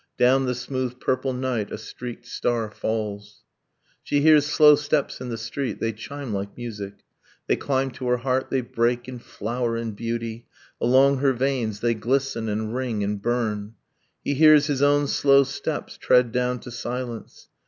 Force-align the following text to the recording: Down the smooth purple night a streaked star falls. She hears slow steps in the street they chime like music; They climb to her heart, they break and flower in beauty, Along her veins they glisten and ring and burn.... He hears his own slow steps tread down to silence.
Down 0.17 0.47
the 0.47 0.55
smooth 0.55 0.99
purple 0.99 1.31
night 1.31 1.71
a 1.71 1.77
streaked 1.77 2.25
star 2.25 2.71
falls. 2.71 3.43
She 4.01 4.21
hears 4.21 4.47
slow 4.47 4.73
steps 4.73 5.21
in 5.21 5.29
the 5.29 5.37
street 5.37 5.79
they 5.79 5.93
chime 5.93 6.33
like 6.33 6.57
music; 6.57 7.03
They 7.45 7.55
climb 7.55 7.91
to 7.91 8.07
her 8.07 8.17
heart, 8.17 8.49
they 8.49 8.61
break 8.61 9.07
and 9.07 9.21
flower 9.21 9.77
in 9.77 9.91
beauty, 9.91 10.47
Along 10.81 11.17
her 11.19 11.33
veins 11.33 11.81
they 11.81 11.93
glisten 11.93 12.49
and 12.49 12.73
ring 12.73 13.03
and 13.03 13.21
burn.... 13.21 13.75
He 14.23 14.33
hears 14.33 14.65
his 14.65 14.81
own 14.81 15.05
slow 15.05 15.43
steps 15.43 15.99
tread 15.99 16.31
down 16.31 16.61
to 16.61 16.71
silence. 16.71 17.49